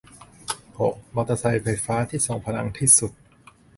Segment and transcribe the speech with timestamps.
[0.79, 3.11] หก มอเตอร์ไซค์ไฟฟ้าที่ทรงพลังที่สุด